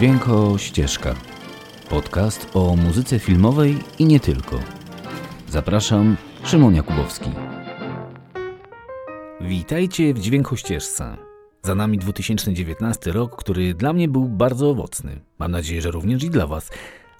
Dźwięko 0.00 0.58
Ścieżka. 0.58 1.14
Podcast 1.90 2.50
o 2.54 2.76
muzyce 2.76 3.18
filmowej 3.18 3.78
i 3.98 4.04
nie 4.04 4.20
tylko. 4.20 4.60
Zapraszam, 5.48 6.16
Szymon 6.44 6.74
Jakubowski. 6.74 7.30
Witajcie 9.40 10.14
w 10.14 10.18
Dźwięko 10.18 10.56
Ścieżce. 10.56 11.16
Za 11.62 11.74
nami 11.74 11.98
2019 11.98 13.12
rok, 13.12 13.36
który 13.36 13.74
dla 13.74 13.92
mnie 13.92 14.08
był 14.08 14.28
bardzo 14.28 14.70
owocny. 14.70 15.20
Mam 15.38 15.50
nadzieję, 15.50 15.82
że 15.82 15.90
również 15.90 16.24
i 16.24 16.30
dla 16.30 16.46
Was. 16.46 16.70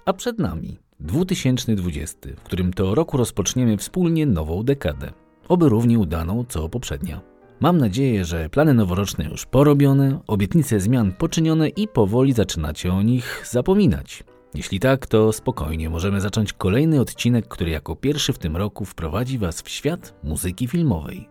A 0.05 0.13
przed 0.13 0.39
nami 0.39 0.79
2020, 0.99 2.17
w 2.37 2.43
którym 2.43 2.73
to 2.73 2.95
roku 2.95 3.17
rozpoczniemy 3.17 3.77
wspólnie 3.77 4.25
nową 4.25 4.63
dekadę. 4.63 5.11
Oby 5.47 5.69
równie 5.69 5.99
udaną 5.99 6.45
co 6.49 6.69
poprzednia. 6.69 7.30
Mam 7.61 7.77
nadzieję, 7.77 8.25
że 8.25 8.49
plany 8.49 8.73
noworoczne 8.73 9.25
już 9.25 9.45
porobione, 9.45 10.19
obietnice 10.27 10.79
zmian 10.79 11.11
poczynione 11.11 11.69
i 11.69 11.87
powoli 11.87 12.33
zaczynacie 12.33 12.93
o 12.93 13.01
nich 13.01 13.47
zapominać. 13.51 14.23
Jeśli 14.53 14.79
tak, 14.79 15.07
to 15.07 15.33
spokojnie 15.33 15.89
możemy 15.89 16.21
zacząć 16.21 16.53
kolejny 16.53 17.01
odcinek, 17.01 17.47
który 17.47 17.71
jako 17.71 17.95
pierwszy 17.95 18.33
w 18.33 18.37
tym 18.37 18.57
roku 18.57 18.85
wprowadzi 18.85 19.37
Was 19.37 19.61
w 19.61 19.69
świat 19.69 20.13
muzyki 20.23 20.67
filmowej. 20.67 21.29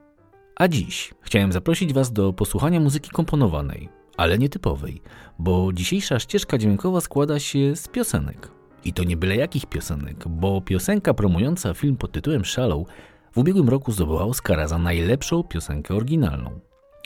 A 0.56 0.68
dziś 0.68 1.14
chciałem 1.20 1.52
zaprosić 1.52 1.92
Was 1.92 2.12
do 2.12 2.32
posłuchania 2.32 2.80
muzyki 2.80 3.10
komponowanej, 3.10 3.88
ale 4.16 4.38
nietypowej, 4.38 5.02
bo 5.38 5.72
dzisiejsza 5.72 6.18
ścieżka 6.18 6.58
dźwiękowa 6.58 7.00
składa 7.00 7.38
się 7.38 7.76
z 7.76 7.88
piosenek. 7.88 8.48
I 8.84 8.92
to 8.92 9.04
nie 9.04 9.16
byle 9.16 9.36
jakich 9.36 9.66
piosenek, 9.66 10.28
bo 10.28 10.60
piosenka 10.60 11.14
promująca 11.14 11.74
film 11.74 11.96
pod 11.96 12.12
tytułem 12.12 12.44
Shallow 12.44 12.86
w 13.32 13.38
ubiegłym 13.38 13.68
roku 13.68 13.92
zdobyła 13.92 14.22
Oscara 14.22 14.68
za 14.68 14.78
najlepszą 14.78 15.42
piosenkę 15.42 15.94
oryginalną. 15.94 16.60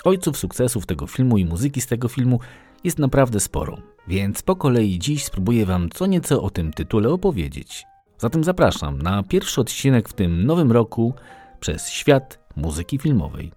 Ojców 0.05 0.39
sukcesów 0.39 0.87
tego 0.87 1.07
filmu 1.07 1.39
i 1.39 1.45
muzyki 1.45 1.81
z 1.81 1.87
tego 1.87 2.09
filmu 2.09 2.41
jest 2.85 2.99
naprawdę 2.99 3.41
sporo, 3.41 3.79
więc 4.09 4.43
po 4.43 4.57
kolei 4.57 4.99
dziś 4.99 5.25
spróbuję 5.25 5.67
Wam 5.67 5.91
co 5.91 6.07
nieco 6.07 6.43
o 6.43 6.51
tym 6.51 6.73
tytule 6.73 7.09
opowiedzieć. 7.09 7.85
Zatem 8.19 8.45
zapraszam 8.45 9.03
na 9.03 9.23
pierwszy 9.23 9.61
odcinek 9.61 10.09
w 10.09 10.13
tym 10.13 10.47
nowym 10.47 10.73
roku 10.73 11.15
przez 11.61 11.89
świat 11.89 12.39
muzyki 12.57 12.99
filmowej. 12.99 13.53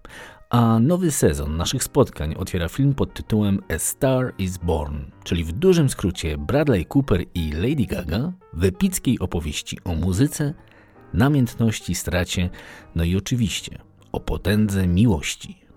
A 0.50 0.78
nowy 0.78 1.10
sezon 1.10 1.56
naszych 1.56 1.84
spotkań 1.84 2.34
otwiera 2.38 2.68
film 2.68 2.94
pod 2.94 3.14
tytułem 3.14 3.60
A 3.74 3.78
Star 3.78 4.34
is 4.38 4.58
Born, 4.58 4.96
czyli 5.24 5.44
w 5.44 5.52
dużym 5.52 5.88
skrócie 5.88 6.38
Bradley 6.38 6.86
Cooper 6.94 7.24
i 7.34 7.52
Lady 7.52 7.86
Gaga 7.86 8.32
w 8.52 8.64
epickiej 8.64 9.18
opowieści 9.18 9.78
o 9.84 9.94
muzyce, 9.94 10.54
namiętności, 11.14 11.94
stracie, 11.94 12.50
no 12.94 13.04
i 13.04 13.16
oczywiście 13.16 13.78
o 14.12 14.20
potędze 14.20 14.86
miłości. 14.86 15.68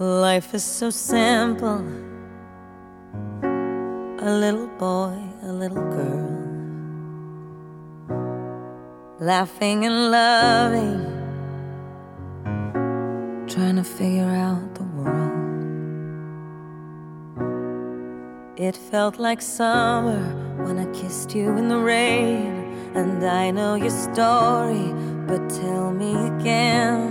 Life 0.00 0.56
is 0.56 0.64
so 0.64 0.90
simple. 0.90 1.82
A 4.20 4.30
little 4.30 4.68
boy, 4.78 5.14
a 5.42 5.52
little 5.52 5.82
girl. 5.82 6.30
Laughing 9.20 9.86
and 9.86 10.10
loving. 10.10 11.06
Trying 13.46 13.76
to 13.76 13.84
figure 13.84 14.24
out 14.24 14.74
the 14.74 14.82
world. 14.96 15.43
It 18.56 18.76
felt 18.76 19.18
like 19.18 19.42
summer 19.42 20.22
when 20.64 20.78
I 20.78 20.86
kissed 20.92 21.34
you 21.34 21.56
in 21.56 21.66
the 21.66 21.78
rain. 21.78 22.72
And 22.94 23.26
I 23.26 23.50
know 23.50 23.74
your 23.74 23.90
story, 23.90 24.92
but 25.26 25.50
tell 25.50 25.90
me 25.90 26.14
again. 26.28 27.10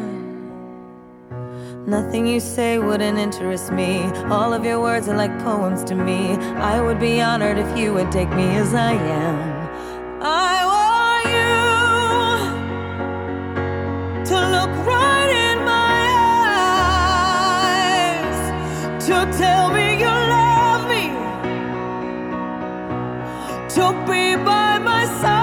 Nothing 1.86 2.26
you 2.26 2.40
say 2.40 2.80
wouldn't 2.80 3.18
interest 3.18 3.74
me. 3.74 4.04
All 4.32 4.54
of 4.54 4.64
your 4.64 4.80
words 4.80 5.10
are 5.10 5.18
like 5.18 5.38
poems 5.44 5.84
to 5.84 5.96
me. 5.96 6.38
I 6.72 6.80
would 6.80 6.98
be 6.98 7.20
honored 7.20 7.58
if 7.58 7.78
you 7.78 7.94
would 7.94 8.10
take 8.10 8.30
me 8.30 8.56
as 8.56 8.74
I 8.74 8.94
am. 8.94 9.68
I 10.22 10.66
want 10.72 11.26
you 14.24 14.30
to 14.30 14.38
look 14.56 14.72
right 14.88 15.32
in 15.52 15.58
my 15.66 16.04
eyes, 18.96 19.06
to 19.08 19.26
tell 19.38 19.70
me 19.74 19.93
to 23.76 23.92
be 24.06 24.36
by 24.36 24.78
my 24.78 25.06
side. 25.20 25.43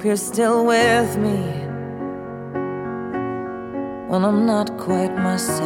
Hope 0.00 0.06
you're 0.06 0.16
still 0.16 0.64
with 0.64 1.18
me 1.18 1.36
when 4.08 4.24
I'm 4.24 4.46
not 4.46 4.78
quite 4.78 5.14
myself. 5.14 5.60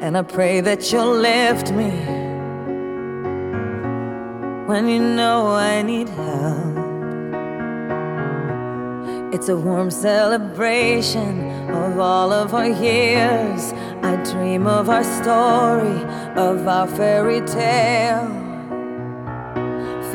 And 0.00 0.16
I 0.16 0.22
pray 0.22 0.62
that 0.62 0.90
you'll 0.90 1.18
lift 1.18 1.72
me 1.72 1.90
when 4.66 4.88
you 4.88 4.98
know 4.98 5.48
I 5.48 5.82
need 5.82 6.08
help. 6.08 6.76
It's 9.34 9.50
a 9.50 9.56
warm 9.58 9.90
celebration 9.90 11.70
of 11.70 11.98
all 11.98 12.32
of 12.32 12.54
our 12.54 12.70
years. 12.70 13.74
I 14.02 14.16
dream 14.24 14.66
of 14.66 14.88
our 14.88 15.04
story, 15.04 16.02
of 16.34 16.66
our 16.66 16.86
fairy 16.86 17.42
tale. 17.42 18.45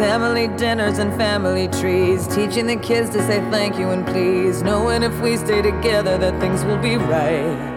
Family 0.02 0.48
dinners 0.48 0.98
and 0.98 1.16
family 1.16 1.68
trees, 1.68 2.28
teaching 2.28 2.66
the 2.66 2.76
kids 2.76 3.12
to 3.12 3.22
say 3.28 3.40
thank 3.52 3.78
you 3.78 3.92
and 3.92 4.04
please, 4.04 4.64
knowing 4.64 5.04
if 5.04 5.22
we 5.22 5.38
stay 5.38 5.62
together 5.62 6.18
that 6.18 6.40
things 6.42 6.66
will 6.66 6.80
be 6.80 6.96
right. 6.96 7.71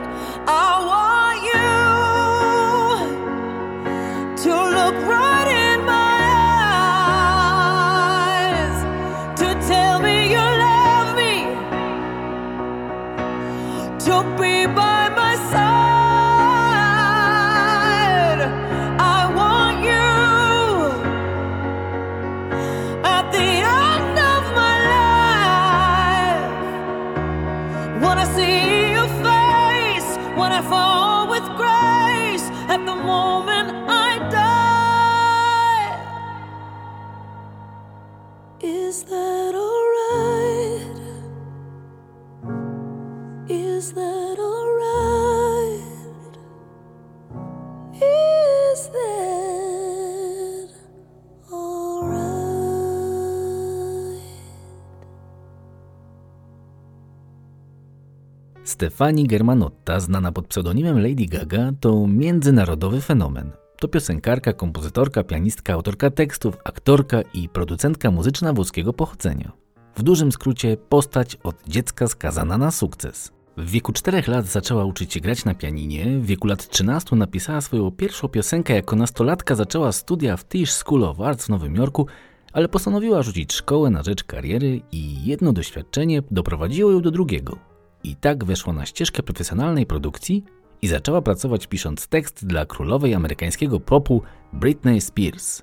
Stefani 58.65 59.27
Germanotta, 59.27 60.01
znana 60.01 60.33
pod 60.33 60.47
pseudonimem 60.47 61.03
Lady 61.03 61.27
Gaga, 61.27 61.73
to 61.81 62.07
międzynarodowy 62.07 63.01
fenomen. 63.01 63.51
To 63.81 63.89
piosenkarka, 63.89 64.53
kompozytorka, 64.53 65.25
pianistka, 65.25 65.73
autorka 65.73 66.11
tekstów, 66.11 66.57
aktorka 66.65 67.23
i 67.35 67.49
producentka 67.49 68.11
muzyczna 68.11 68.53
włoskiego 68.53 68.93
pochodzenia. 68.93 69.53
W 69.97 70.03
dużym 70.03 70.33
skrócie 70.33 70.77
postać 70.77 71.37
od 71.43 71.57
dziecka 71.69 72.07
skazana 72.07 72.59
na 72.59 72.71
sukces. 72.71 73.34
W 73.57 73.71
wieku 73.71 73.93
4 73.93 74.23
lat 74.27 74.47
zaczęła 74.47 74.85
uczyć 74.85 75.13
się 75.13 75.21
grać 75.21 75.45
na 75.45 75.55
pianinie, 75.55 76.19
w 76.19 76.27
wieku 76.27 76.47
lat 76.47 76.69
13 76.69 77.17
napisała 77.17 77.61
swoją 77.61 77.91
pierwszą 77.91 78.29
piosenkę, 78.29 78.75
jako 78.75 78.97
nastolatka 78.97 79.55
zaczęła 79.55 79.93
studia 79.93 80.37
w 80.37 80.45
Tisch 80.45 80.73
School 80.73 81.05
of 81.05 81.21
Arts 81.21 81.47
w 81.47 81.49
Nowym 81.49 81.77
Jorku, 81.77 82.07
ale 82.53 82.69
postanowiła 82.69 83.23
rzucić 83.23 83.53
szkołę 83.53 83.91
na 83.91 84.03
rzecz 84.03 84.25
kariery 84.25 84.81
i 84.93 85.25
jedno 85.25 85.53
doświadczenie 85.53 86.23
doprowadziło 86.31 86.91
ją 86.91 87.01
do 87.01 87.11
drugiego. 87.11 87.59
I 88.05 88.17
tak 88.17 88.45
weszła 88.45 88.73
na 88.73 88.87
ścieżkę 88.87 89.23
profesjonalnej 89.23 89.87
produkcji 89.87 90.45
i 90.83 90.89
zaczęła 90.89 91.23
pracować 91.23 91.67
pisząc 91.67 92.09
tekst 92.09 92.47
dla 92.47 92.67
królowej 92.67 93.15
amerykańskiego 93.15 93.81
popu 93.81 94.23
Britney 94.53 95.01
Spears. 95.01 95.63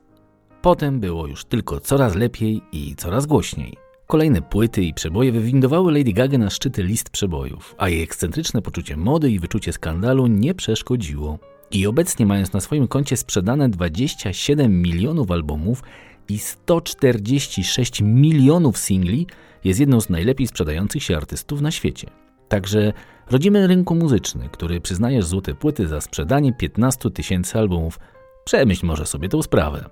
Potem 0.62 1.00
było 1.00 1.28
już 1.28 1.46
tylko 1.46 1.80
coraz 1.80 2.16
lepiej 2.16 2.62
i 2.72 2.96
coraz 2.96 3.26
głośniej. 3.26 3.81
Kolejne 4.12 4.42
płyty 4.42 4.84
i 4.84 4.94
przeboje 4.94 5.32
wywindowały 5.32 5.92
Lady 5.92 6.14
Gaga 6.14 6.38
na 6.38 6.50
szczyty 6.50 6.84
list 6.84 7.10
przebojów, 7.10 7.76
a 7.78 7.90
jej 7.90 8.04
ekscentryczne 8.04 8.62
poczucie 8.62 8.98
mody 8.98 9.32
i 9.32 9.40
wyczucie 9.40 9.74
skandalu 9.74 10.28
nie 10.28 10.54
przeszkodziło. 10.54 11.40
I 11.72 11.88
obecnie 11.88 12.26
mając 12.26 12.54
na 12.54 12.62
swoim 12.62 12.88
koncie 12.88 13.18
sprzedane 13.18 13.70
27 13.70 14.82
milionów 14.82 15.32
albumów 15.32 15.84
i 16.30 16.40
146 16.40 18.02
milionów 18.02 18.78
singli, 18.78 19.28
jest 19.64 19.80
jedną 19.80 20.02
z 20.02 20.10
najlepiej 20.10 20.48
sprzedających 20.48 21.04
się 21.04 21.18
artystów 21.18 21.62
na 21.62 21.72
świecie. 21.72 22.10
Także 22.50 22.94
rodzimy 23.30 23.68
rynku 23.68 23.96
muzyczny, 23.96 24.50
który 24.52 24.82
przyznajesz 24.82 25.26
złote 25.26 25.56
płyty 25.56 25.88
za 25.88 26.02
sprzedanie 26.02 26.54
15 26.54 27.12
tysięcy 27.12 27.60
albumów. 27.60 28.00
Przemyśl 28.46 28.86
może 28.86 29.06
sobie 29.06 29.30
tę 29.30 29.44
sprawę. 29.44 29.90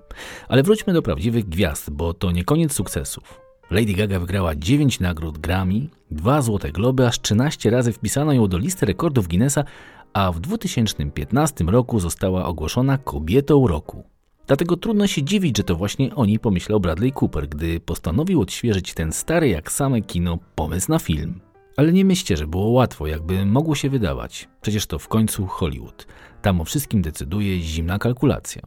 Ale 0.48 0.62
wróćmy 0.62 0.92
do 0.92 1.02
prawdziwych 1.02 1.48
gwiazd, 1.48 1.90
bo 1.90 2.14
to 2.14 2.30
nie 2.30 2.44
koniec 2.44 2.72
sukcesów. 2.72 3.49
Lady 3.70 3.94
Gaga 3.94 4.20
wygrała 4.20 4.54
9 4.54 5.00
nagród 5.00 5.38
Grammy, 5.38 5.88
2 6.10 6.42
Złote 6.42 6.72
Globy, 6.72 7.06
aż 7.06 7.20
13 7.20 7.70
razy 7.70 7.92
wpisano 7.92 8.32
ją 8.32 8.46
do 8.46 8.58
listy 8.58 8.86
rekordów 8.86 9.28
Guinnessa, 9.28 9.64
a 10.12 10.32
w 10.32 10.40
2015 10.40 11.64
roku 11.64 12.00
została 12.00 12.44
ogłoszona 12.44 12.98
kobietą 12.98 13.66
roku. 13.66 14.04
Dlatego 14.46 14.76
trudno 14.76 15.06
się 15.06 15.22
dziwić, 15.22 15.56
że 15.56 15.64
to 15.64 15.76
właśnie 15.76 16.14
o 16.14 16.26
niej 16.26 16.38
pomyślał 16.38 16.80
Bradley 16.80 17.12
Cooper, 17.20 17.48
gdy 17.48 17.80
postanowił 17.80 18.40
odświeżyć 18.40 18.94
ten 18.94 19.12
stary 19.12 19.48
jak 19.48 19.72
same 19.72 20.00
kino 20.00 20.38
pomysł 20.54 20.90
na 20.90 20.98
film. 20.98 21.40
Ale 21.76 21.92
nie 21.92 22.04
myślcie, 22.04 22.36
że 22.36 22.46
było 22.46 22.68
łatwo, 22.68 23.06
jakby 23.06 23.46
mogło 23.46 23.74
się 23.74 23.90
wydawać. 23.90 24.48
Przecież 24.60 24.86
to 24.86 24.98
w 24.98 25.08
końcu 25.08 25.46
Hollywood. 25.46 26.06
Tam 26.42 26.60
o 26.60 26.64
wszystkim 26.64 27.02
decyduje 27.02 27.60
zimna 27.60 27.98
kalkulacja. 27.98 28.62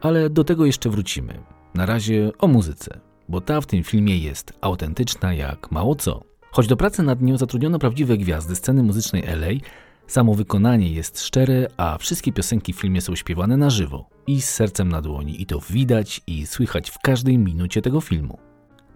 Ale 0.00 0.30
do 0.30 0.44
tego 0.44 0.66
jeszcze 0.66 0.90
wrócimy. 0.90 1.38
Na 1.74 1.86
razie 1.86 2.30
o 2.38 2.48
muzyce, 2.48 3.00
bo 3.28 3.40
ta 3.40 3.60
w 3.60 3.66
tym 3.66 3.82
filmie 3.82 4.18
jest 4.18 4.52
autentyczna 4.60 5.34
jak 5.34 5.70
mało 5.70 5.94
co. 5.94 6.24
Choć 6.50 6.66
do 6.66 6.76
pracy 6.76 7.02
nad 7.02 7.22
nią 7.22 7.38
zatrudniono 7.38 7.78
prawdziwe 7.78 8.16
gwiazdy 8.16 8.56
sceny 8.56 8.82
muzycznej 8.82 9.22
LA, 9.26 9.48
samo 10.06 10.34
wykonanie 10.34 10.92
jest 10.92 11.20
szczere, 11.20 11.66
a 11.76 11.98
wszystkie 11.98 12.32
piosenki 12.32 12.72
w 12.72 12.80
filmie 12.80 13.00
są 13.00 13.14
śpiewane 13.14 13.56
na 13.56 13.70
żywo 13.70 14.08
i 14.26 14.42
z 14.42 14.50
sercem 14.50 14.88
na 14.88 15.02
dłoni 15.02 15.42
i 15.42 15.46
to 15.46 15.60
widać 15.70 16.20
i 16.26 16.46
słychać 16.46 16.90
w 16.90 16.98
każdej 16.98 17.38
minucie 17.38 17.82
tego 17.82 18.00
filmu. 18.00 18.38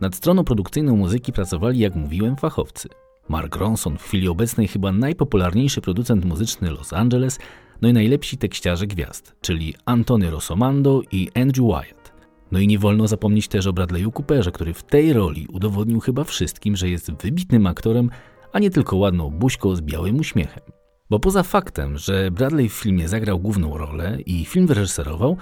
Nad 0.01 0.15
stroną 0.15 0.45
produkcyjną 0.45 0.97
muzyki 0.97 1.33
pracowali, 1.33 1.79
jak 1.79 1.95
mówiłem, 1.95 2.37
fachowcy. 2.37 2.89
Mark 3.29 3.57
Ronson, 3.57 3.99
w 3.99 4.03
chwili 4.03 4.29
obecnej 4.29 4.69
chyba 4.69 4.93
najpopularniejszy 4.93 5.81
producent 5.81 6.25
muzyczny 6.25 6.71
Los 6.71 6.93
Angeles, 6.93 7.39
no 7.83 7.89
i 7.89 7.93
najlepsi 7.93 8.39
tekściarze 8.39 8.87
gwiazd, 8.87 9.35
czyli 9.41 9.75
Antony 9.85 10.31
Rossomando 10.31 11.03
i 11.13 11.29
Andrew 11.35 11.67
Wyatt. 11.67 12.06
No 12.53 12.59
i 12.59 12.67
nie 12.67 12.79
wolno 12.79 13.09
zapomnieć 13.09 13.49
też 13.49 13.67
o 13.67 13.73
Bradley'u 13.73 14.13
Cooperze, 14.13 14.53
który 14.53 14.75
w 14.75 14.83
tej 14.83 15.13
roli 15.13 15.47
udowodnił 15.53 16.01
chyba 16.01 16.25
wszystkim, 16.25 16.77
że 16.77 16.89
jest 16.89 17.13
wybitnym 17.23 17.67
aktorem, 17.67 18.11
a 18.53 18.59
nie 18.59 18.71
tylko 18.71 18.97
ładną 18.97 19.31
buźką 19.31 19.77
z 19.77 19.81
białym 19.81 20.19
uśmiechem. 20.19 20.63
Bo 21.11 21.19
poza 21.21 21.43
faktem, 21.43 21.99
że 21.99 22.31
Bradley 22.31 22.69
w 22.69 22.73
filmie 22.73 23.09
zagrał 23.09 23.39
główną 23.39 23.79
rolę 23.79 24.19
i 24.27 24.45
film 24.45 24.67
wyreżyserował, 24.67 25.37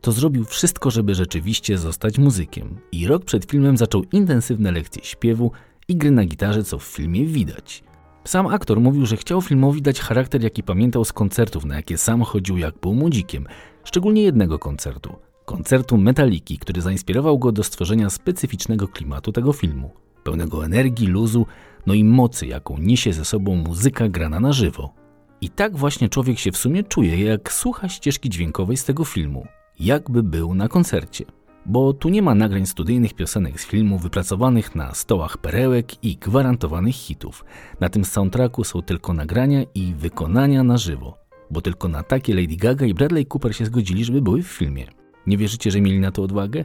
to 0.00 0.12
zrobił 0.12 0.44
wszystko, 0.44 0.90
żeby 0.90 1.14
rzeczywiście 1.14 1.78
zostać 1.78 2.18
muzykiem. 2.18 2.78
I 2.92 3.06
rok 3.06 3.24
przed 3.24 3.44
filmem 3.44 3.76
zaczął 3.76 4.04
intensywne 4.12 4.72
lekcje 4.72 5.04
śpiewu 5.04 5.52
i 5.88 5.96
gry 5.96 6.10
na 6.10 6.24
gitarze, 6.24 6.64
co 6.64 6.78
w 6.78 6.82
filmie 6.82 7.26
widać. 7.26 7.82
Sam 8.24 8.46
aktor 8.46 8.80
mówił, 8.80 9.06
że 9.06 9.16
chciał 9.16 9.42
filmowi 9.42 9.82
dać 9.82 10.00
charakter, 10.00 10.42
jaki 10.42 10.62
pamiętał 10.62 11.04
z 11.04 11.12
koncertów, 11.12 11.64
na 11.64 11.76
jakie 11.76 11.98
sam 11.98 12.22
chodził 12.22 12.58
jak 12.58 12.78
był 12.78 12.94
młodzikiem, 12.94 13.46
szczególnie 13.84 14.22
jednego 14.22 14.58
koncertu. 14.58 15.16
Koncertu 15.50 15.98
Metaliki, 15.98 16.58
który 16.58 16.80
zainspirował 16.80 17.38
go 17.38 17.52
do 17.52 17.62
stworzenia 17.64 18.10
specyficznego 18.10 18.88
klimatu 18.88 19.32
tego 19.32 19.52
filmu. 19.52 19.90
Pełnego 20.24 20.64
energii, 20.64 21.06
luzu, 21.06 21.46
no 21.86 21.94
i 21.94 22.04
mocy, 22.04 22.46
jaką 22.46 22.78
niesie 22.78 23.12
ze 23.12 23.24
sobą 23.24 23.56
muzyka 23.56 24.08
grana 24.08 24.40
na 24.40 24.52
żywo. 24.52 24.94
I 25.40 25.48
tak 25.48 25.76
właśnie 25.76 26.08
człowiek 26.08 26.38
się 26.38 26.52
w 26.52 26.56
sumie 26.56 26.82
czuje, 26.84 27.24
jak 27.24 27.52
słucha 27.52 27.88
ścieżki 27.88 28.30
dźwiękowej 28.30 28.76
z 28.76 28.84
tego 28.84 29.04
filmu, 29.04 29.46
jakby 29.80 30.22
był 30.22 30.54
na 30.54 30.68
koncercie. 30.68 31.24
Bo 31.66 31.92
tu 31.92 32.08
nie 32.08 32.22
ma 32.22 32.34
nagrań 32.34 32.66
studyjnych 32.66 33.14
piosenek 33.14 33.60
z 33.60 33.66
filmu 33.66 33.98
wypracowanych 33.98 34.74
na 34.74 34.94
stołach 34.94 35.38
perełek 35.38 36.04
i 36.04 36.16
gwarantowanych 36.16 36.94
hitów. 36.94 37.44
Na 37.80 37.88
tym 37.88 38.04
soundtracku 38.04 38.64
są 38.64 38.82
tylko 38.82 39.12
nagrania 39.12 39.62
i 39.74 39.94
wykonania 39.94 40.62
na 40.62 40.78
żywo. 40.78 41.18
Bo 41.50 41.60
tylko 41.60 41.88
na 41.88 42.02
takie 42.02 42.34
Lady 42.34 42.56
Gaga 42.56 42.86
i 42.86 42.94
Bradley 42.94 43.26
Cooper 43.26 43.56
się 43.56 43.66
zgodzili, 43.66 44.04
żeby 44.04 44.22
były 44.22 44.42
w 44.42 44.46
filmie. 44.46 44.99
Nie 45.26 45.36
wierzycie, 45.36 45.70
że 45.70 45.80
mieli 45.80 46.00
na 46.00 46.10
to 46.10 46.22
odwagę? 46.22 46.64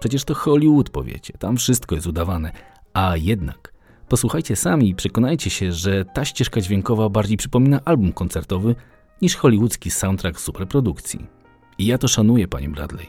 Przecież 0.00 0.24
to 0.24 0.34
Hollywood, 0.34 0.90
powiecie, 0.90 1.32
tam 1.38 1.56
wszystko 1.56 1.94
jest 1.94 2.06
udawane. 2.06 2.52
A 2.94 3.16
jednak 3.16 3.72
Posłuchajcie 4.12 4.56
sami 4.56 4.88
i 4.88 4.94
przekonajcie 4.94 5.50
się, 5.50 5.72
że 5.72 6.04
ta 6.04 6.24
ścieżka 6.24 6.60
dźwiękowa 6.60 7.08
bardziej 7.08 7.36
przypomina 7.36 7.80
album 7.84 8.12
koncertowy 8.12 8.74
niż 9.22 9.36
hollywoodzki 9.36 9.90
soundtrack 9.90 10.40
superprodukcji. 10.40 11.26
I 11.78 11.86
ja 11.86 11.98
to 11.98 12.08
szanuję, 12.08 12.48
panie 12.48 12.68
Bradley. 12.68 13.06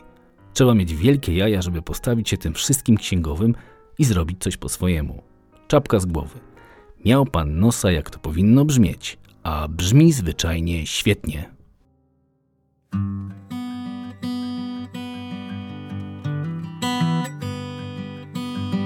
Trzeba 0.53 0.73
mieć 0.73 0.95
wielkie 0.95 1.35
jaja, 1.35 1.61
żeby 1.61 1.81
postawić 1.81 2.29
się 2.29 2.37
tym 2.37 2.53
wszystkim 2.53 2.97
księgowym 2.97 3.55
i 3.99 4.05
zrobić 4.05 4.43
coś 4.43 4.57
po 4.57 4.69
swojemu. 4.69 5.23
Czapka 5.67 5.99
z 5.99 6.05
głowy. 6.05 6.39
Miał 7.05 7.25
pan 7.25 7.59
nosa, 7.59 7.91
jak 7.91 8.09
to 8.09 8.19
powinno 8.19 8.65
brzmieć, 8.65 9.17
a 9.43 9.67
brzmi 9.67 10.13
zwyczajnie 10.13 10.87
świetnie. 10.87 11.49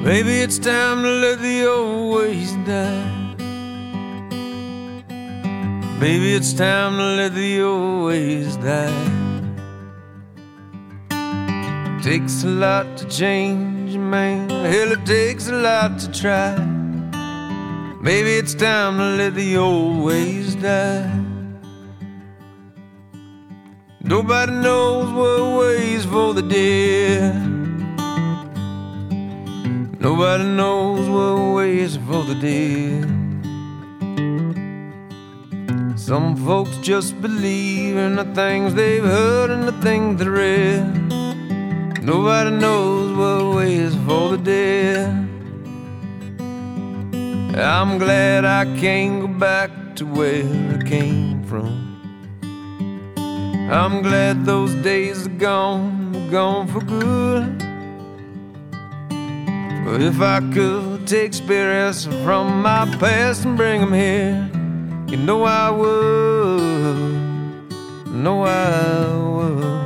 Maybe 0.08 0.40
it's 0.40 0.58
time 0.58 1.04
to 1.04 1.10
let 1.10 1.42
the 1.42 1.66
old 1.68 2.16
ways 2.16 2.54
die. 2.66 3.36
Maybe 6.00 6.34
it's 6.34 6.54
time 6.54 6.96
to 6.96 7.08
let 7.18 7.36
the 7.36 7.62
old 7.62 8.06
ways 8.06 8.56
die. 8.56 9.04
Takes 12.02 12.46
a 12.46 12.48
lot 12.48 12.96
to 12.96 13.06
change, 13.10 13.96
a 13.96 14.00
man. 14.00 14.50
Hell, 14.50 14.94
it 14.94 15.06
takes 15.06 15.50
a 15.50 15.56
lot 15.56 16.00
to 16.00 16.10
try. 16.14 16.56
Maybe 18.00 18.38
it's 18.38 18.54
time 18.54 18.98
to 19.00 19.10
let 19.18 19.36
the 19.36 19.58
old 19.58 20.06
ways 20.06 20.56
die. 20.56 21.20
Nobody 24.00 24.54
knows 24.54 25.12
what 25.12 25.60
ways 25.60 26.06
for 26.06 26.34
the 26.34 26.44
dead. 26.44 27.47
Nobody 30.10 30.46
knows 30.46 31.10
what 31.10 31.56
waits 31.56 31.98
for 31.98 32.24
the 32.24 32.36
dead. 32.36 33.10
Some 36.00 36.38
folks 36.46 36.78
just 36.78 37.22
believe 37.22 37.98
in 37.98 38.16
the 38.16 38.24
things 38.34 38.74
they've 38.74 39.04
heard 39.04 39.50
and 39.50 39.64
the 39.68 39.74
things 39.82 40.20
they 40.20 40.30
read. 40.30 40.86
Nobody 42.02 42.52
knows 42.52 43.18
what 43.18 43.58
waits 43.58 43.96
for 44.08 44.30
the 44.30 44.38
dead. 44.38 45.10
I'm 47.60 47.98
glad 47.98 48.46
I 48.46 48.64
can't 48.80 49.20
go 49.20 49.28
back 49.28 49.72
to 49.98 50.06
where 50.06 50.48
I 50.74 50.84
came 50.88 51.44
from. 51.44 51.70
I'm 53.70 54.02
glad 54.04 54.46
those 54.46 54.74
days 54.76 55.28
are 55.28 55.38
gone, 55.38 56.30
gone 56.32 56.66
for 56.68 56.80
good. 56.80 57.67
If 59.90 60.20
I 60.20 60.42
could 60.54 61.08
take 61.08 61.34
spirits 61.34 62.04
from 62.06 62.62
my 62.62 62.86
past 63.00 63.46
and 63.46 63.56
bring 63.56 63.80
them 63.80 63.94
here, 63.94 64.50
you 65.08 65.16
know 65.16 65.44
I 65.44 65.70
would. 65.72 67.14
Know 68.12 68.44
I 68.44 69.08
would. 69.16 69.78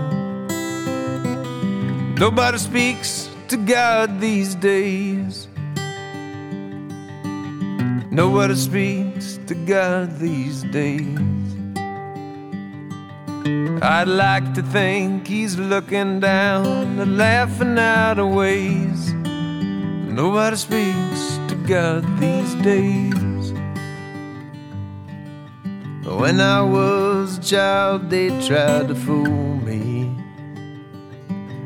Nobody 2.19 2.57
speaks 2.57 3.29
to 3.47 3.57
God 3.57 4.19
these 4.19 4.55
days. 4.55 5.47
Nobody 8.09 8.55
speaks 8.55 9.39
to 9.45 9.53
God 9.53 10.17
these 10.17 10.63
days. 10.63 11.19
I'd 13.83 14.07
like 14.07 14.53
to 14.55 14.63
think 14.63 15.27
he's 15.27 15.59
looking 15.59 16.19
down 16.19 16.99
and 16.99 17.17
laughing 17.17 17.77
out 17.77 18.17
of 18.17 18.29
ways. 18.29 19.13
Nobody 20.11 20.57
speaks 20.57 21.39
to 21.47 21.55
God 21.65 22.03
these 22.19 22.53
days. 22.55 23.53
When 26.03 26.41
I 26.41 26.61
was 26.61 27.37
a 27.37 27.41
child, 27.41 28.09
they 28.09 28.27
tried 28.45 28.89
to 28.89 28.95
fool 28.95 29.55
me. 29.55 30.13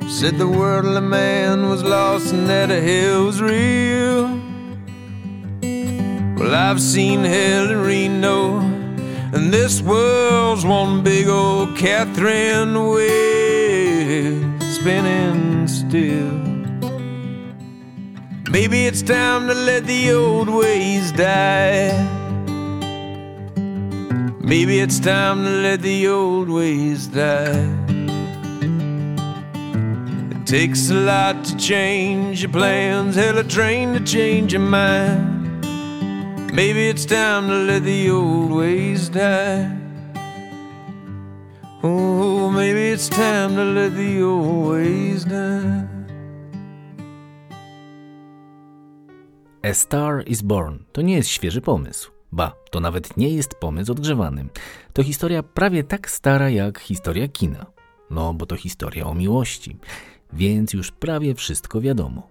Said 0.07 0.37
the 0.37 0.47
world 0.47 0.85
of 0.85 1.03
man 1.03 1.69
was 1.69 1.83
lost 1.83 2.31
and 2.33 2.47
that 2.47 2.69
a 2.69 2.79
hell 2.79 3.25
was 3.25 3.41
real. 3.41 4.27
Well, 6.37 6.53
I've 6.53 6.79
seen 6.79 7.23
hell 7.23 7.71
in 7.71 7.81
Reno, 7.81 8.59
and 9.33 9.51
this 9.51 9.81
world's 9.81 10.63
one 10.63 11.01
big 11.01 11.27
old 11.27 11.75
Catherine 11.75 12.75
wheel 12.89 14.59
spinning 14.59 15.67
still. 15.67 16.44
Maybe 18.55 18.85
it's 18.85 19.01
time 19.01 19.49
to 19.49 19.53
let 19.53 19.85
the 19.85 20.13
old 20.13 20.47
ways 20.47 21.11
die. 21.11 21.91
Maybe 24.39 24.79
it's 24.79 24.97
time 24.97 25.43
to 25.43 25.49
let 25.49 25.81
the 25.81 26.07
old 26.07 26.49
ways 26.49 27.07
die. 27.07 27.67
It 30.31 30.47
takes 30.47 30.89
a 30.89 30.93
lot 30.93 31.43
to 31.43 31.57
change 31.57 32.43
your 32.43 32.51
plans, 32.53 33.17
hell, 33.17 33.37
a 33.39 33.43
train 33.43 33.91
to 33.91 33.99
change 33.99 34.53
your 34.53 34.61
mind. 34.61 35.65
Maybe 36.53 36.87
it's 36.87 37.03
time 37.03 37.49
to 37.49 37.55
let 37.55 37.83
the 37.83 38.09
old 38.09 38.53
ways 38.53 39.09
die. 39.09 39.69
Oh, 41.83 42.49
maybe 42.51 42.87
it's 42.93 43.09
time 43.09 43.57
to 43.57 43.65
let 43.65 43.95
the 43.95 44.21
old 44.21 44.69
ways 44.69 45.25
die. 45.25 45.84
A 49.69 49.73
Star 49.73 50.23
is 50.27 50.41
Born 50.41 50.77
to 50.91 51.01
nie 51.01 51.15
jest 51.15 51.29
świeży 51.29 51.61
pomysł. 51.61 52.11
Ba, 52.31 52.55
to 52.71 52.79
nawet 52.79 53.17
nie 53.17 53.29
jest 53.29 53.55
pomysł 53.55 53.91
odgrzewany. 53.91 54.45
To 54.93 55.03
historia 55.03 55.43
prawie 55.43 55.83
tak 55.83 56.09
stara 56.09 56.49
jak 56.49 56.79
historia 56.79 57.27
kina. 57.27 57.65
No, 58.09 58.33
bo 58.33 58.45
to 58.45 58.55
historia 58.55 59.05
o 59.05 59.15
miłości 59.15 59.79
więc 60.35 60.73
już 60.73 60.91
prawie 60.91 61.35
wszystko 61.35 61.81
wiadomo. 61.81 62.29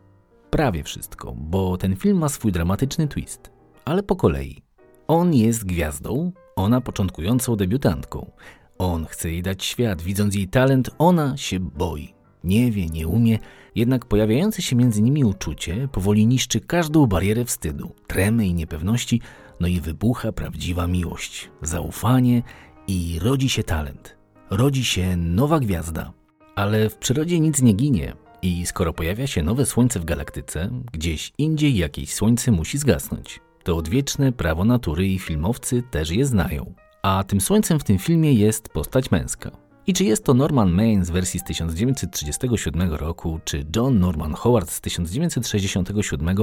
Prawie 0.51 0.83
wszystko, 0.83 1.35
bo 1.37 1.77
ten 1.77 1.97
film 1.97 2.19
ma 2.19 2.29
swój 2.29 2.53
dramatyczny 2.53 3.09
twist. 3.09 3.51
Ale 3.85 4.03
po 4.03 4.17
kolei. 4.17 4.63
On 5.09 5.35
jest 5.35 5.65
gwiazdą, 5.65 6.33
ona 6.57 6.81
początkującą 6.81 7.57
debiutantką. 7.57 8.31
On 8.79 9.07
chce 9.07 9.31
jej 9.31 9.43
dać 9.43 9.65
świat, 9.65 10.03
widząc 10.03 10.35
jej 10.35 10.49
talent, 10.49 10.91
ona 10.99 11.37
się 11.37 11.61
boi. 11.61 12.14
Nie 12.45 12.71
wie, 12.71 12.87
nie 12.87 13.09
umie, 13.09 13.39
jednak 13.75 14.07
pojawiające 14.07 14.63
się 14.63 14.77
między 14.77 15.03
nimi 15.03 15.25
uczucie 15.25 15.89
powoli 15.93 16.27
niszczy 16.27 16.61
każdą 16.61 17.07
barierę 17.07 17.45
wstydu, 17.45 17.93
tremy 18.07 18.47
i 18.47 18.55
niepewności, 18.55 19.21
no 19.61 19.69
i 19.69 19.81
wybucha 19.81 20.33
prawdziwa 20.33 20.87
miłość, 20.87 21.51
zaufanie 21.63 22.43
i 22.87 23.19
rodzi 23.23 23.49
się 23.49 23.63
talent. 23.63 24.17
Rodzi 24.51 24.85
się 24.85 25.17
nowa 25.17 25.61
gwiazda, 25.61 26.13
ale 26.55 26.91
w 26.91 26.97
przyrodzie 26.97 27.41
nic 27.41 27.63
nie 27.63 27.73
ginie 27.73 28.13
i 28.43 28.67
skoro 28.67 28.93
pojawia 28.93 29.27
się 29.27 29.43
nowe 29.43 29.67
słońce 29.67 30.01
w 30.01 30.05
galaktyce, 30.05 30.71
gdzieś 30.93 31.33
indziej 31.39 31.77
jakieś 31.77 32.15
słońce 32.15 32.51
musi 32.51 32.79
zgasnąć. 32.79 33.41
To 33.63 33.77
odwieczne 33.77 34.33
prawo 34.33 34.65
natury 34.65 35.09
i 35.09 35.19
filmowcy 35.19 35.83
też 35.91 36.11
je 36.11 36.27
znają. 36.27 36.75
A 37.03 37.25
tym 37.25 37.41
słońcem 37.41 37.81
w 37.81 37.85
tym 37.85 37.99
filmie 37.99 38.33
jest 38.33 38.69
postać 38.69 39.11
męska. 39.11 39.64
I 39.87 39.93
czy 39.93 40.05
jest 40.05 40.25
to 40.25 40.35
Norman 40.35 40.71
Maine 40.71 41.05
z 41.05 41.11
wersji 41.11 41.41
z 41.41 41.45
1937 41.45 42.93
roku, 42.93 43.41
czy 43.45 43.67
John 43.77 43.99
Norman 44.01 44.35
Howard 44.35 44.71
z 44.71 44.81
1967, 44.81 46.37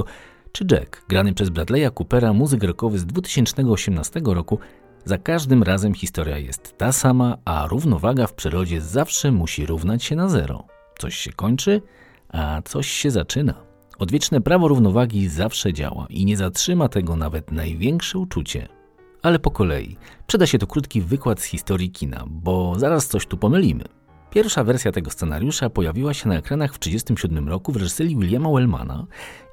czy 0.52 0.66
Jack, 0.70 1.06
grany 1.08 1.34
przez 1.34 1.50
Bradley'a 1.50 1.90
Coopera, 1.94 2.32
muzyk 2.32 2.62
rockowy 2.62 2.98
z 2.98 3.06
2018 3.06 4.20
roku, 4.24 4.58
za 5.04 5.18
każdym 5.18 5.62
razem 5.62 5.94
historia 5.94 6.38
jest 6.38 6.78
ta 6.78 6.92
sama, 6.92 7.38
a 7.44 7.66
równowaga 7.66 8.26
w 8.26 8.34
przyrodzie 8.34 8.80
zawsze 8.80 9.32
musi 9.32 9.66
równać 9.66 10.04
się 10.04 10.16
na 10.16 10.28
zero. 10.28 10.64
Coś 10.98 11.16
się 11.16 11.32
kończy, 11.32 11.82
a 12.28 12.62
coś 12.64 12.90
się 12.90 13.10
zaczyna. 13.10 13.54
Odwieczne 13.98 14.40
prawo 14.40 14.68
równowagi 14.68 15.28
zawsze 15.28 15.72
działa 15.72 16.06
i 16.10 16.24
nie 16.24 16.36
zatrzyma 16.36 16.88
tego 16.88 17.16
nawet 17.16 17.52
największe 17.52 18.18
uczucie. 18.18 18.81
Ale 19.22 19.38
po 19.38 19.50
kolei. 19.50 19.96
Przyda 20.26 20.46
się 20.46 20.58
tu 20.58 20.66
krótki 20.66 21.00
wykład 21.00 21.40
z 21.40 21.44
historii 21.44 21.90
kina, 21.90 22.24
bo 22.28 22.74
zaraz 22.78 23.06
coś 23.06 23.26
tu 23.26 23.36
pomylimy. 23.36 23.84
Pierwsza 24.30 24.64
wersja 24.64 24.92
tego 24.92 25.10
scenariusza 25.10 25.70
pojawiła 25.70 26.14
się 26.14 26.28
na 26.28 26.38
ekranach 26.38 26.74
w 26.74 26.78
1937 26.78 27.48
roku 27.48 27.72
w 27.72 27.76
reżyserii 27.76 28.16
Williama 28.16 28.50
Wellmana 28.52 29.06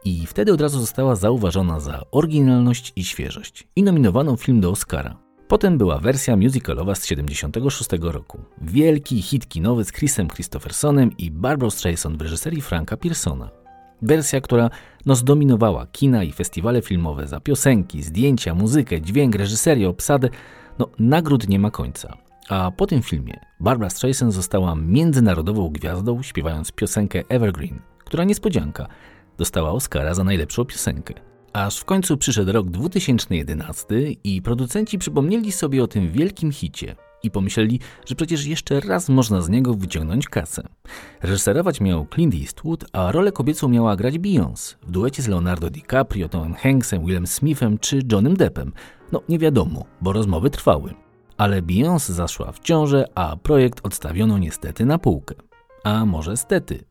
i 0.05 0.25
wtedy 0.25 0.53
od 0.53 0.61
razu 0.61 0.79
została 0.79 1.15
zauważona 1.15 1.79
za 1.79 2.01
oryginalność 2.11 2.93
i 2.95 3.03
świeżość 3.03 3.67
i 3.75 3.83
nominowano 3.83 4.37
film 4.37 4.61
do 4.61 4.71
Oscara. 4.71 5.17
Potem 5.47 5.77
była 5.77 5.97
wersja 5.97 6.35
musicalowa 6.37 6.95
z 6.95 7.05
76 7.05 7.89
roku. 8.01 8.39
Wielki 8.61 9.21
hit 9.21 9.47
kinowy 9.47 9.85
z 9.85 9.91
Chrisem 9.91 10.27
Christophersonem 10.27 11.17
i 11.17 11.31
Barbara 11.31 11.69
Streisand 11.71 12.17
w 12.17 12.21
reżyserii 12.21 12.61
Franka 12.61 12.97
Pearsona. 12.97 13.58
Wersja, 14.01 14.41
która 14.41 14.69
no 15.05 15.15
zdominowała 15.15 15.87
kina 15.91 16.23
i 16.23 16.31
festiwale 16.31 16.81
filmowe 16.81 17.27
za 17.27 17.39
piosenki, 17.39 18.03
zdjęcia, 18.03 18.55
muzykę, 18.55 19.01
dźwięk, 19.01 19.35
reżyserię, 19.35 19.89
obsadę. 19.89 20.29
No 20.79 20.89
nagród 20.99 21.49
nie 21.49 21.59
ma 21.59 21.71
końca. 21.71 22.17
A 22.49 22.71
po 22.71 22.87
tym 22.87 23.01
filmie 23.01 23.39
Barbara 23.59 23.89
Streisand 23.89 24.33
została 24.33 24.75
międzynarodową 24.75 25.69
gwiazdą, 25.69 26.23
śpiewając 26.23 26.71
piosenkę 26.71 27.23
Evergreen, 27.29 27.79
która 28.05 28.23
niespodzianka 28.23 28.87
dostała 29.37 29.71
Oscara 29.71 30.13
za 30.13 30.23
najlepszą 30.23 30.65
piosenkę. 30.65 31.13
Aż 31.53 31.79
w 31.79 31.85
końcu 31.85 32.17
przyszedł 32.17 32.51
rok 32.51 32.69
2011 32.69 33.85
i 34.23 34.41
producenci 34.41 34.97
przypomnieli 34.97 35.51
sobie 35.51 35.83
o 35.83 35.87
tym 35.87 36.11
wielkim 36.11 36.51
hicie 36.51 36.95
i 37.23 37.31
pomyśleli, 37.31 37.79
że 38.05 38.15
przecież 38.15 38.45
jeszcze 38.45 38.79
raz 38.79 39.09
można 39.09 39.41
z 39.41 39.49
niego 39.49 39.73
wyciągnąć 39.73 40.27
kasę. 40.27 40.63
Reżyserować 41.21 41.81
miał 41.81 42.07
Clint 42.13 42.35
Eastwood, 42.35 42.85
a 42.93 43.11
rolę 43.11 43.31
kobiecą 43.31 43.67
miała 43.67 43.95
grać 43.95 44.19
Beyoncé 44.19 44.75
w 44.81 44.91
duecie 44.91 45.23
z 45.23 45.27
Leonardo 45.27 45.69
DiCaprio, 45.69 46.29
Tomem 46.29 46.53
Hanksem, 46.53 47.05
Willem 47.05 47.27
Smithem 47.27 47.77
czy 47.77 48.01
Johnem 48.11 48.37
Deppem. 48.37 48.73
No 49.11 49.21
nie 49.29 49.39
wiadomo, 49.39 49.85
bo 50.01 50.13
rozmowy 50.13 50.49
trwały. 50.49 50.93
Ale 51.37 51.61
Beyoncé 51.61 52.11
zaszła 52.11 52.51
w 52.51 52.59
ciążę, 52.59 53.05
a 53.15 53.35
projekt 53.37 53.85
odstawiono 53.85 54.37
niestety 54.37 54.85
na 54.85 54.97
półkę. 54.97 55.35
A 55.83 56.05
może 56.05 56.37
stety, 56.37 56.83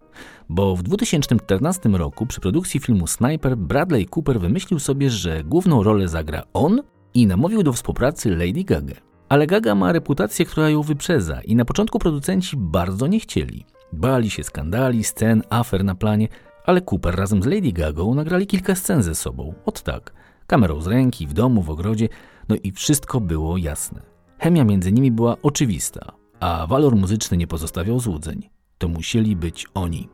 bo 0.49 0.77
w 0.77 0.83
2014 0.83 1.89
roku 1.89 2.27
przy 2.27 2.41
produkcji 2.41 2.81
filmu 2.81 3.07
Sniper 3.07 3.57
Bradley 3.57 4.07
Cooper 4.17 4.41
wymyślił 4.41 4.81
sobie, 4.81 5.11
że 5.11 5.45
główną 5.45 5.83
rolę 5.83 6.09
zagra 6.09 6.43
on 6.53 6.83
i 7.15 7.27
namówił 7.27 7.63
do 7.63 7.73
współpracy 7.73 8.31
Lady 8.31 8.65
Gaga. 8.65 9.08
Ale 9.29 9.47
Gaga 9.47 9.75
ma 9.75 9.93
reputację, 9.93 10.45
która 10.45 10.71
ją 10.71 10.83
wyprzedza 10.83 11.41
i 11.41 11.57
na 11.57 11.65
początku 11.65 11.99
producenci 11.99 12.57
bardzo 12.57 13.07
nie 13.07 13.21
chcieli. 13.21 13.65
Bali 13.93 14.31
się 14.31 14.45
skandali, 14.45 15.05
scen, 15.05 15.43
afer 15.51 15.85
na 15.85 15.95
planie, 15.95 16.29
ale 16.65 16.83
Cooper 16.91 17.17
razem 17.17 17.43
z 17.43 17.47
Lady 17.47 17.73
Gagą 17.73 18.15
nagrali 18.15 18.47
kilka 18.47 18.75
scen 18.75 19.03
ze 19.03 19.15
sobą. 19.15 19.55
Od 19.65 19.83
tak, 19.83 20.13
kamerą 20.47 20.81
z 20.81 20.87
ręki, 20.87 21.27
w 21.27 21.33
domu, 21.33 21.63
w 21.63 21.71
ogrodzie, 21.71 22.09
no 22.49 22.57
i 22.63 22.73
wszystko 22.73 23.21
było 23.21 23.57
jasne. 23.57 24.03
Chemia 24.39 24.65
między 24.65 24.93
nimi 24.93 25.11
była 25.11 25.37
oczywista, 25.43 26.13
a 26.41 26.67
walor 26.67 26.97
muzyczny 26.97 27.37
nie 27.37 27.47
pozostawiał 27.47 28.01
złudzeń. 28.01 28.51
To 28.79 28.89
musieli 28.89 29.37
być 29.37 29.67
oni. 29.75 30.09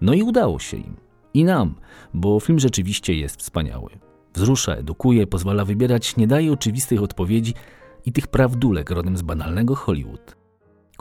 No 0.00 0.14
i 0.14 0.22
udało 0.22 0.58
się 0.58 0.76
im. 0.76 0.96
I 1.34 1.44
nam, 1.44 1.74
bo 2.14 2.40
film 2.40 2.58
rzeczywiście 2.58 3.14
jest 3.14 3.36
wspaniały. 3.36 3.90
Wzrusza, 4.34 4.74
edukuje, 4.74 5.26
pozwala 5.26 5.64
wybierać, 5.64 6.16
nie 6.16 6.26
daje 6.26 6.52
oczywistych 6.52 7.02
odpowiedzi 7.02 7.54
i 8.04 8.12
tych 8.12 8.26
prawdulek 8.26 8.90
rodem 8.90 9.16
z 9.16 9.22
banalnego 9.22 9.74
Hollywood. 9.74 10.36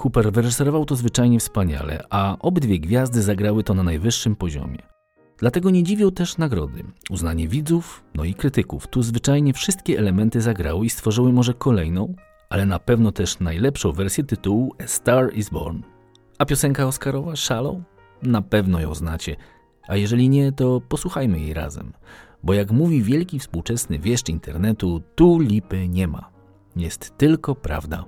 Cooper 0.04 0.32
wyreżyserował 0.32 0.86
to 0.86 0.96
zwyczajnie 0.96 1.40
wspaniale, 1.40 2.04
a 2.10 2.38
obydwie 2.40 2.80
gwiazdy 2.80 3.22
zagrały 3.22 3.64
to 3.64 3.74
na 3.74 3.84
najwyższym 3.84 4.36
poziomie. 4.36 4.80
Dlatego 5.38 5.70
nie 5.70 5.84
dziwią 5.84 6.12
też 6.12 6.38
nagrody. 6.38 6.84
Uznanie 7.10 7.48
widzów, 7.48 8.04
no 8.16 8.24
i 8.24 8.34
krytyków. 8.34 8.88
Tu 8.88 9.04
zwyczajnie 9.04 9.54
wszystkie 9.54 10.00
elementy 10.00 10.42
zagrały 10.42 10.86
i 10.86 10.90
stworzyły 10.90 11.34
może 11.34 11.54
kolejną, 11.54 12.16
ale 12.50 12.66
na 12.66 12.80
pewno 12.80 13.12
też 13.12 13.40
najlepszą 13.40 13.92
wersję 13.92 14.24
tytułu 14.24 14.76
A 14.84 14.88
Star 14.88 15.34
is 15.34 15.50
Born. 15.50 15.82
A 16.40 16.46
piosenka 16.46 16.86
Oscarowa 16.86 17.36
Shallow? 17.36 17.78
Na 18.24 18.42
pewno 18.42 18.80
ją 18.80 18.96
znacie, 18.96 19.36
a 19.88 19.96
jeżeli 19.96 20.30
nie, 20.30 20.52
to 20.52 20.82
posłuchajmy 20.82 21.40
jej 21.40 21.54
razem. 21.54 21.94
Bo 22.44 22.54
jak 22.54 22.72
mówi 22.72 23.04
wielki 23.04 23.40
współczesny 23.40 24.00
wieszcz 24.00 24.30
internetu, 24.30 25.02
tu 25.16 25.40
lipy 25.40 25.88
nie 25.88 26.08
ma. 26.08 26.39
Jest 26.76 27.18
tylko 27.18 27.56
prawda. 27.56 28.06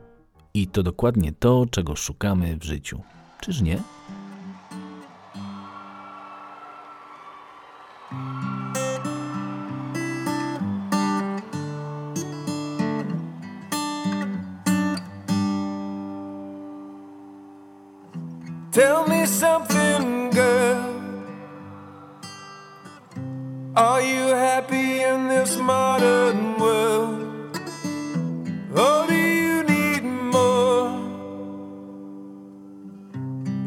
I 0.53 0.67
to 0.67 0.83
dokładnie 0.83 1.31
to, 1.31 1.65
czego 1.71 1.95
szukamy 1.95 2.57
w 2.57 2.63
życiu. 2.63 3.01
Czyż 3.41 3.61
nie? 3.61 3.81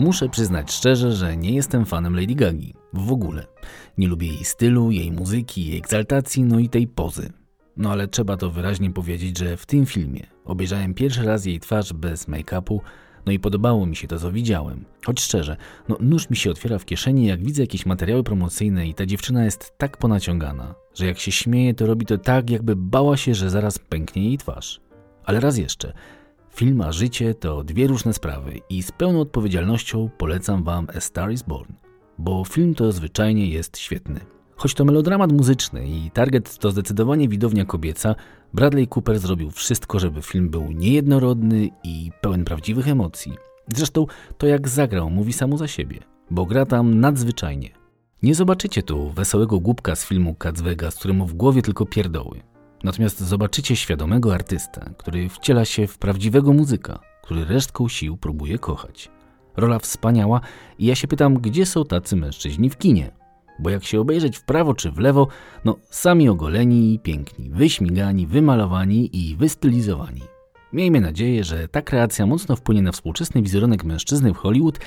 Muszę 0.00 0.28
przyznać 0.28 0.72
szczerze, 0.72 1.12
że 1.12 1.36
nie 1.36 1.54
jestem 1.54 1.86
fanem 1.86 2.16
Lady 2.16 2.34
Gagi. 2.34 2.74
W 2.92 3.12
ogóle. 3.12 3.46
Nie 3.98 4.08
lubię 4.08 4.28
jej 4.28 4.44
stylu, 4.44 4.90
jej 4.90 5.12
muzyki, 5.12 5.66
jej 5.66 5.78
egzaltacji, 5.78 6.42
no 6.44 6.58
i 6.58 6.68
tej 6.68 6.86
pozy. 6.86 7.32
No 7.76 7.90
ale 7.90 8.08
trzeba 8.08 8.36
to 8.36 8.50
wyraźnie 8.50 8.90
powiedzieć, 8.90 9.38
że 9.38 9.56
w 9.56 9.66
tym 9.66 9.86
filmie 9.86 10.26
obejrzałem 10.44 10.94
pierwszy 10.94 11.22
raz 11.22 11.46
jej 11.46 11.60
twarz 11.60 11.92
bez 11.92 12.28
make-upu, 12.28 12.78
no 13.26 13.32
i 13.32 13.38
podobało 13.38 13.86
mi 13.86 13.96
się 13.96 14.08
to, 14.08 14.18
co 14.18 14.32
widziałem. 14.32 14.84
Choć 15.06 15.20
szczerze, 15.20 15.56
no 15.88 15.96
nóż 16.00 16.30
mi 16.30 16.36
się 16.36 16.50
otwiera 16.50 16.78
w 16.78 16.84
kieszeni, 16.84 17.26
jak 17.26 17.44
widzę 17.44 17.62
jakieś 17.62 17.86
materiały 17.86 18.22
promocyjne 18.22 18.86
i 18.86 18.94
ta 18.94 19.06
dziewczyna 19.06 19.44
jest 19.44 19.78
tak 19.78 19.96
ponaciągana, 19.96 20.74
że 20.94 21.06
jak 21.06 21.18
się 21.18 21.32
śmieje, 21.32 21.74
to 21.74 21.86
robi 21.86 22.06
to 22.06 22.18
tak, 22.18 22.50
jakby 22.50 22.76
bała 22.76 23.16
się, 23.16 23.34
że 23.34 23.50
zaraz 23.50 23.78
pęknie 23.78 24.24
jej 24.24 24.38
twarz. 24.38 24.80
Ale 25.24 25.40
raz 25.40 25.58
jeszcze, 25.58 25.92
film 26.54 26.80
a 26.80 26.92
życie 26.92 27.34
to 27.34 27.64
dwie 27.64 27.86
różne 27.86 28.12
sprawy 28.12 28.60
i 28.70 28.82
z 28.82 28.92
pełną 28.92 29.20
odpowiedzialnością 29.20 30.10
polecam 30.18 30.64
Wam 30.64 30.86
A 30.96 31.00
Star 31.00 31.32
is 31.32 31.42
Born, 31.42 31.72
bo 32.18 32.44
film 32.44 32.74
to 32.74 32.92
zwyczajnie 32.92 33.48
jest 33.48 33.78
świetny. 33.78 34.20
Choć 34.56 34.74
to 34.74 34.84
melodramat 34.84 35.32
muzyczny 35.32 35.88
i 35.88 36.10
target 36.10 36.58
to 36.58 36.70
zdecydowanie 36.70 37.28
widownia 37.28 37.64
kobieca, 37.64 38.14
Bradley 38.54 38.88
Cooper 38.88 39.18
zrobił 39.18 39.50
wszystko, 39.50 39.98
żeby 39.98 40.22
film 40.22 40.50
był 40.50 40.72
niejednorodny 40.72 41.68
i 41.84 42.10
pełen 42.20 42.44
prawdziwych 42.44 42.88
emocji. 42.88 43.32
Zresztą 43.74 44.06
to 44.38 44.46
jak 44.46 44.68
zagrał 44.68 45.10
mówi 45.10 45.32
samo 45.32 45.58
za 45.58 45.68
siebie, 45.68 45.98
bo 46.30 46.46
gra 46.46 46.66
tam 46.66 47.00
nadzwyczajnie. 47.00 47.70
Nie 48.22 48.34
zobaczycie 48.34 48.82
tu 48.82 49.10
wesołego 49.10 49.60
głupka 49.60 49.96
z 49.96 50.06
filmu 50.06 50.34
Cats 50.42 50.60
Vegas, 50.60 50.96
któremu 50.96 51.26
w 51.26 51.34
głowie 51.34 51.62
tylko 51.62 51.86
pierdoły. 51.86 52.40
Natomiast 52.84 53.20
zobaczycie 53.20 53.76
świadomego 53.76 54.34
artystę, 54.34 54.90
który 54.98 55.28
wciela 55.28 55.64
się 55.64 55.86
w 55.86 55.98
prawdziwego 55.98 56.52
muzyka, 56.52 57.00
który 57.22 57.44
resztką 57.44 57.88
sił 57.88 58.16
próbuje 58.16 58.58
kochać. 58.58 59.10
Rola 59.56 59.78
wspaniała 59.78 60.40
i 60.78 60.86
ja 60.86 60.94
się 60.94 61.08
pytam, 61.08 61.34
gdzie 61.34 61.66
są 61.66 61.84
tacy 61.84 62.16
mężczyźni 62.16 62.70
w 62.70 62.78
kinie? 62.78 63.10
Bo 63.58 63.70
jak 63.70 63.84
się 63.84 64.00
obejrzeć 64.00 64.36
w 64.36 64.44
prawo 64.44 64.74
czy 64.74 64.90
w 64.90 64.98
lewo, 64.98 65.28
no 65.64 65.76
sami 65.90 66.28
ogoleni 66.28 66.94
i 66.94 66.98
piękni, 66.98 67.50
wyśmigani, 67.50 68.26
wymalowani 68.26 69.16
i 69.16 69.36
wystylizowani. 69.36 70.22
Miejmy 70.72 71.00
nadzieję, 71.00 71.44
że 71.44 71.68
ta 71.68 71.82
kreacja 71.82 72.26
mocno 72.26 72.56
wpłynie 72.56 72.82
na 72.82 72.92
współczesny 72.92 73.42
wizerunek 73.42 73.84
mężczyzny 73.84 74.34
w 74.34 74.36
Hollywood 74.36 74.78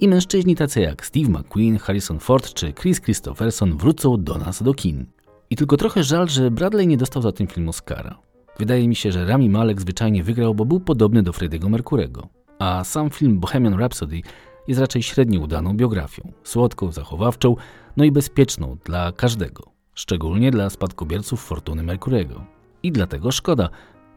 i 0.00 0.08
mężczyźni 0.08 0.56
tacy 0.56 0.80
jak 0.80 1.06
Steve 1.06 1.28
McQueen, 1.28 1.78
Harrison 1.78 2.18
Ford 2.18 2.54
czy 2.54 2.72
Chris 2.72 3.00
Christopherson 3.00 3.76
wrócą 3.76 4.24
do 4.24 4.38
nas 4.38 4.62
do 4.62 4.74
kin. 4.74 5.06
I 5.50 5.56
tylko 5.56 5.76
trochę 5.76 6.04
żal, 6.04 6.28
że 6.28 6.50
Bradley 6.50 6.86
nie 6.86 6.96
dostał 6.96 7.22
za 7.22 7.32
ten 7.32 7.46
film 7.46 7.68
Oscara. 7.68 8.18
Wydaje 8.58 8.88
mi 8.88 8.96
się, 8.96 9.12
że 9.12 9.26
Rami 9.26 9.50
Malek 9.50 9.80
zwyczajnie 9.80 10.22
wygrał, 10.22 10.54
bo 10.54 10.64
był 10.64 10.80
podobny 10.80 11.22
do 11.22 11.32
Freddie'ego 11.32 11.70
Mercurego. 11.70 12.28
A 12.58 12.84
sam 12.84 13.10
film 13.10 13.40
Bohemian 13.40 13.74
Rhapsody 13.74 14.20
jest 14.68 14.80
raczej 14.80 15.02
średnio 15.02 15.40
udaną 15.40 15.76
biografią, 15.76 16.32
słodką, 16.44 16.92
zachowawczą, 16.92 17.56
no 17.96 18.04
i 18.04 18.12
bezpieczną 18.12 18.76
dla 18.84 19.12
każdego, 19.12 19.64
szczególnie 19.94 20.50
dla 20.50 20.70
spadkobierców 20.70 21.44
fortuny 21.44 21.82
Mercurego. 21.82 22.44
I 22.82 22.92
dlatego 22.92 23.32
szkoda, 23.32 23.68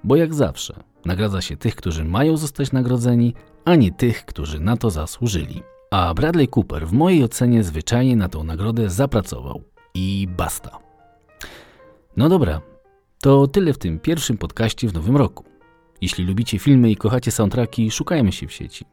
bo 0.04 0.16
jak 0.16 0.34
zawsze 0.34 0.84
nagradza 1.06 1.42
się 1.42 1.58
tych, 1.58 1.76
którzy 1.76 2.06
mają 2.06 2.38
zostać 2.38 2.72
nagrodzeni, 2.72 3.34
a 3.66 3.76
nie 3.76 3.92
tych, 3.92 4.26
którzy 4.26 4.60
na 4.60 4.78
to 4.78 4.90
zasłużyli. 4.90 5.62
A 5.92 6.14
Bradley 6.14 6.48
Cooper 6.48 6.88
w 6.88 6.94
mojej 6.94 7.24
ocenie 7.24 7.64
zwyczajnie 7.64 8.16
na 8.16 8.30
tą 8.30 8.44
nagrodę 8.44 8.90
zapracował. 8.90 9.64
I 9.94 10.28
basta. 10.38 10.83
No 12.18 12.30
dobra, 12.30 12.62
to 13.22 13.48
tyle 13.48 13.74
w 13.74 13.78
tym 13.78 14.00
pierwszym 14.00 14.38
podcaście 14.38 14.88
w 14.88 14.94
nowym 14.94 15.18
roku. 15.18 15.44
Jeśli 16.02 16.26
lubicie 16.26 16.60
filmy 16.60 16.92
i 16.92 16.96
kochacie 16.96 17.32
soundtracki, 17.32 17.92
szukajmy 17.92 18.32
się 18.32 18.48
w 18.48 18.54
sieci. 18.54 18.86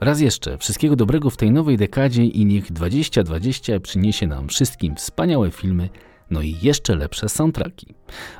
Raz 0.00 0.20
jeszcze, 0.20 0.58
wszystkiego 0.58 0.96
dobrego 0.96 1.30
w 1.30 1.36
tej 1.36 1.50
nowej 1.50 1.76
dekadzie 1.76 2.24
i 2.24 2.46
niech 2.46 2.72
2020 2.72 3.80
przyniesie 3.80 4.26
nam 4.26 4.48
wszystkim 4.48 4.96
wspaniałe 4.96 5.50
filmy, 5.50 5.88
no 6.30 6.42
i 6.42 6.56
jeszcze 6.62 6.96
lepsze 6.96 7.28
soundtracki. 7.28 7.94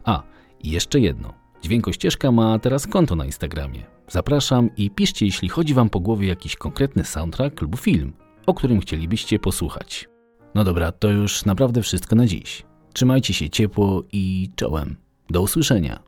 A, 0.05 0.23
i 0.61 0.71
jeszcze 0.71 1.01
jedno. 1.01 1.33
Dźwiękościeżka 1.63 2.33
ma 2.33 2.59
teraz 2.59 2.87
konto 2.87 3.17
na 3.17 3.25
Instagramie. 3.25 3.85
Zapraszam 4.09 4.71
i 4.77 4.91
piszcie, 4.91 5.27
jeśli 5.27 5.49
chodzi 5.49 5.75
Wam 5.75 5.91
po 5.91 6.01
głowie 6.01 6.29
jakiś 6.29 6.57
konkretny 6.57 7.05
soundtrack 7.05 7.63
lub 7.63 7.81
film, 7.81 8.13
o 8.47 8.55
którym 8.55 8.81
chcielibyście 8.81 9.39
posłuchać. 9.39 10.09
No 10.55 10.65
dobra, 10.65 10.93
to 10.93 11.09
już 11.09 11.45
naprawdę 11.45 11.83
wszystko 11.83 12.17
na 12.17 12.27
dziś. 12.27 12.65
Trzymajcie 12.97 13.35
się 13.35 13.51
ciepło 13.51 14.03
i 14.13 14.51
czołem. 14.57 14.97
Do 15.31 15.43
usłyszenia. 15.43 15.99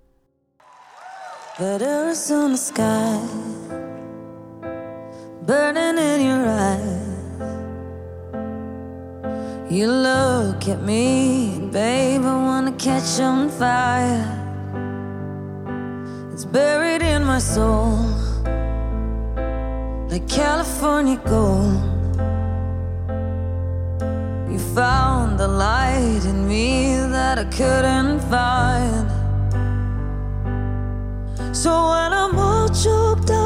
You 9.70 9.86
look 9.86 10.68
at 10.68 10.82
me, 10.86 11.58
babe, 11.72 12.16
I 12.16 12.18
wanna 12.20 12.72
catch 12.72 13.20
on 13.20 13.50
fire. 13.50 14.24
It's 16.32 16.46
buried 16.46 17.02
in 17.02 17.24
my 17.26 17.40
soul, 17.40 17.98
like 20.10 20.26
California 20.26 21.16
gold. 21.16 21.97
You 24.58 24.74
found 24.74 25.38
the 25.38 25.46
light 25.46 26.24
in 26.24 26.48
me 26.48 26.96
that 26.96 27.38
I 27.38 27.44
couldn't 27.44 28.18
find. 28.28 29.08
So 31.54 31.70
when 31.90 32.12
I'm 32.12 32.36
all 32.36 32.68
choked 32.68 33.30
up, 33.30 33.37